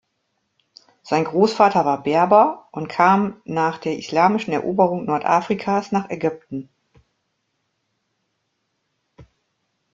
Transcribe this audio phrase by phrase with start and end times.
[1.03, 6.69] Sein Großvater war Berber und kam nach der islamischen Eroberung Nordafrikas nach Ägypten.